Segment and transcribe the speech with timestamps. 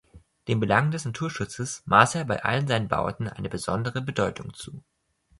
[0.47, 4.83] Den Belangen des Naturschutzes maß er bei allen seinen Bauten eine besondere Bedeutung zu.